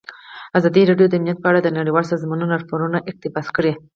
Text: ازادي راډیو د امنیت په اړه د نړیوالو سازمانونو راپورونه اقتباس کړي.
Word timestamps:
ازادي 0.57 0.81
راډیو 0.89 1.07
د 1.09 1.13
امنیت 1.17 1.37
په 1.41 1.47
اړه 1.51 1.59
د 1.63 1.69
نړیوالو 1.77 2.11
سازمانونو 2.13 2.53
راپورونه 2.59 2.99
اقتباس 3.09 3.47
کړي. 3.57 3.73